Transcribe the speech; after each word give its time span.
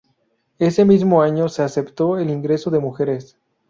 Ese 0.57 0.83
mismo 0.83 1.21
año 1.21 1.47
se 1.47 1.61
aceptó 1.61 2.17
el 2.17 2.31
ingreso 2.31 2.71
de 2.71 2.79
mujeres. 2.79 3.37